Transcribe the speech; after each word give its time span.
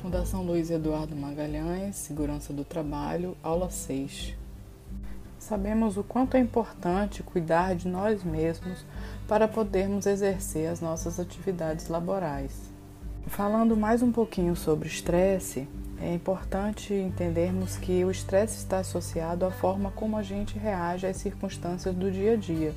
Fundação 0.00 0.42
Luiz 0.42 0.70
Eduardo 0.70 1.14
Magalhães, 1.14 1.94
Segurança 1.94 2.54
do 2.54 2.64
Trabalho, 2.64 3.36
aula 3.42 3.68
6. 3.68 4.34
Sabemos 5.38 5.98
o 5.98 6.02
quanto 6.02 6.38
é 6.38 6.40
importante 6.40 7.22
cuidar 7.22 7.74
de 7.74 7.86
nós 7.86 8.24
mesmos 8.24 8.86
para 9.28 9.46
podermos 9.46 10.06
exercer 10.06 10.70
as 10.70 10.80
nossas 10.80 11.20
atividades 11.20 11.88
laborais. 11.88 12.72
Falando 13.26 13.76
mais 13.76 14.02
um 14.02 14.10
pouquinho 14.10 14.56
sobre 14.56 14.88
estresse, 14.88 15.68
é 16.00 16.14
importante 16.14 16.94
entendermos 16.94 17.76
que 17.76 18.02
o 18.02 18.10
estresse 18.10 18.56
está 18.56 18.78
associado 18.78 19.44
à 19.44 19.50
forma 19.50 19.90
como 19.90 20.16
a 20.16 20.22
gente 20.22 20.58
reage 20.58 21.06
às 21.06 21.18
circunstâncias 21.18 21.94
do 21.94 22.10
dia 22.10 22.32
a 22.32 22.36
dia. 22.36 22.74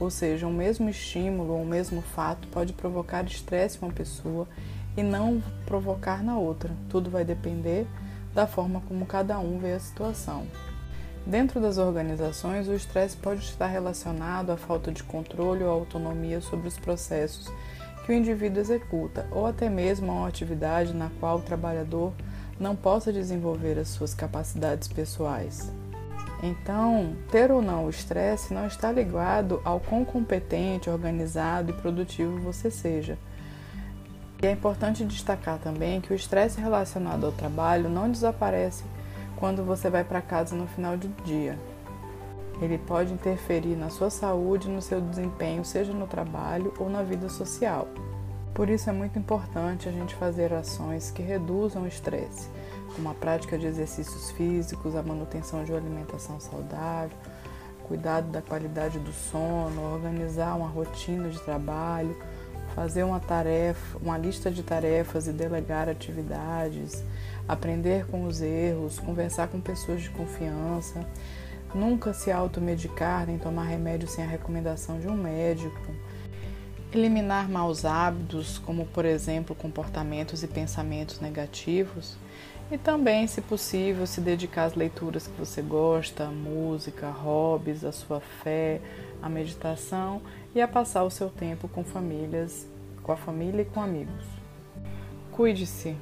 Ou 0.00 0.10
seja, 0.10 0.46
um 0.46 0.52
mesmo 0.52 0.88
estímulo 0.88 1.52
ou 1.52 1.60
um 1.60 1.66
mesmo 1.66 2.00
fato 2.00 2.48
pode 2.48 2.72
provocar 2.72 3.22
estresse 3.26 3.76
em 3.76 3.84
uma 3.84 3.92
pessoa 3.92 4.48
e 4.96 5.02
não 5.02 5.42
provocar 5.66 6.22
na 6.22 6.38
outra. 6.38 6.70
Tudo 6.88 7.10
vai 7.10 7.24
depender 7.24 7.86
da 8.34 8.46
forma 8.46 8.82
como 8.88 9.06
cada 9.06 9.38
um 9.38 9.58
vê 9.58 9.72
a 9.72 9.80
situação. 9.80 10.46
Dentro 11.26 11.60
das 11.60 11.78
organizações, 11.78 12.68
o 12.68 12.74
estresse 12.74 13.16
pode 13.16 13.40
estar 13.40 13.66
relacionado 13.66 14.50
à 14.50 14.56
falta 14.56 14.92
de 14.92 15.02
controle 15.02 15.64
ou 15.64 15.70
autonomia 15.70 16.40
sobre 16.40 16.68
os 16.68 16.78
processos 16.78 17.50
que 18.04 18.12
o 18.12 18.14
indivíduo 18.14 18.60
executa, 18.60 19.26
ou 19.30 19.46
até 19.46 19.70
mesmo 19.70 20.12
a 20.12 20.14
uma 20.14 20.28
atividade 20.28 20.92
na 20.92 21.10
qual 21.18 21.38
o 21.38 21.42
trabalhador 21.42 22.12
não 22.60 22.76
possa 22.76 23.10
desenvolver 23.10 23.78
as 23.78 23.88
suas 23.88 24.12
capacidades 24.12 24.86
pessoais. 24.86 25.72
Então, 26.42 27.16
ter 27.30 27.50
ou 27.50 27.62
não 27.62 27.86
o 27.86 27.90
estresse 27.90 28.52
não 28.52 28.66
está 28.66 28.92
ligado 28.92 29.62
ao 29.64 29.80
quão 29.80 30.04
competente, 30.04 30.90
organizado 30.90 31.70
e 31.70 31.74
produtivo 31.74 32.38
você 32.40 32.70
seja 32.70 33.16
e 34.44 34.46
é 34.46 34.50
importante 34.50 35.06
destacar 35.06 35.58
também 35.58 36.02
que 36.02 36.12
o 36.12 36.14
estresse 36.14 36.60
relacionado 36.60 37.24
ao 37.24 37.32
trabalho 37.32 37.88
não 37.88 38.10
desaparece 38.10 38.84
quando 39.36 39.64
você 39.64 39.88
vai 39.88 40.04
para 40.04 40.20
casa 40.20 40.54
no 40.54 40.66
final 40.66 40.98
do 40.98 41.08
dia. 41.24 41.58
Ele 42.60 42.76
pode 42.76 43.10
interferir 43.10 43.74
na 43.74 43.88
sua 43.88 44.10
saúde 44.10 44.68
no 44.68 44.82
seu 44.82 45.00
desempenho, 45.00 45.64
seja 45.64 45.94
no 45.94 46.06
trabalho 46.06 46.74
ou 46.78 46.90
na 46.90 47.02
vida 47.02 47.30
social. 47.30 47.88
Por 48.52 48.68
isso 48.68 48.90
é 48.90 48.92
muito 48.92 49.18
importante 49.18 49.88
a 49.88 49.92
gente 49.92 50.14
fazer 50.14 50.52
ações 50.52 51.10
que 51.10 51.22
reduzam 51.22 51.84
o 51.84 51.88
estresse, 51.88 52.50
como 52.94 53.08
a 53.08 53.14
prática 53.14 53.56
de 53.56 53.66
exercícios 53.66 54.30
físicos, 54.32 54.94
a 54.94 55.02
manutenção 55.02 55.64
de 55.64 55.72
uma 55.72 55.80
alimentação 55.80 56.38
saudável, 56.38 57.16
cuidado 57.88 58.30
da 58.30 58.42
qualidade 58.42 58.98
do 58.98 59.12
sono, 59.12 59.90
organizar 59.94 60.54
uma 60.54 60.68
rotina 60.68 61.30
de 61.30 61.40
trabalho, 61.40 62.14
fazer 62.74 63.04
uma 63.04 63.20
tarefa, 63.20 63.98
uma 63.98 64.18
lista 64.18 64.50
de 64.50 64.62
tarefas 64.62 65.26
e 65.26 65.32
delegar 65.32 65.88
atividades, 65.88 67.04
aprender 67.46 68.06
com 68.06 68.24
os 68.24 68.40
erros, 68.40 68.98
conversar 68.98 69.48
com 69.48 69.60
pessoas 69.60 70.02
de 70.02 70.10
confiança, 70.10 71.06
nunca 71.74 72.12
se 72.12 72.30
automedicar 72.30 73.26
nem 73.26 73.38
tomar 73.38 73.64
remédio 73.64 74.08
sem 74.08 74.24
a 74.24 74.28
recomendação 74.28 74.98
de 74.98 75.06
um 75.06 75.16
médico, 75.16 75.94
eliminar 76.98 77.48
maus 77.48 77.84
hábitos, 77.84 78.58
como 78.58 78.86
por 78.86 79.04
exemplo 79.04 79.54
comportamentos 79.54 80.42
e 80.42 80.46
pensamentos 80.46 81.20
negativos, 81.20 82.16
e 82.70 82.78
também, 82.78 83.26
se 83.26 83.42
possível, 83.42 84.06
se 84.06 84.20
dedicar 84.20 84.64
às 84.64 84.74
leituras 84.74 85.26
que 85.26 85.38
você 85.38 85.60
gosta, 85.60 86.26
música, 86.26 87.10
hobbies, 87.10 87.84
a 87.84 87.92
sua 87.92 88.20
fé, 88.20 88.80
a 89.22 89.28
meditação 89.28 90.22
e 90.54 90.60
a 90.60 90.68
passar 90.68 91.04
o 91.04 91.10
seu 91.10 91.28
tempo 91.28 91.68
com 91.68 91.84
famílias, 91.84 92.66
com 93.02 93.12
a 93.12 93.16
família 93.16 93.62
e 93.62 93.64
com 93.66 93.82
amigos. 93.82 94.24
Cuide-se, 95.30 95.94